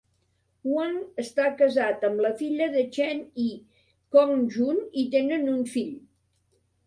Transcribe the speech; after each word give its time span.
Wang 0.75 0.95
està 1.23 1.43
casat 1.59 2.05
amb 2.09 2.23
la 2.27 2.31
filla 2.39 2.69
de 2.77 2.85
Chen 2.97 3.21
Yi, 3.41 3.47
Cong 4.15 4.35
Jun, 4.55 4.83
i 5.03 5.03
tenen 5.17 5.45
un 5.55 5.63
fill. 5.77 5.93